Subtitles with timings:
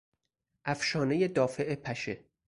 [0.65, 2.23] افشانهی دافع پشه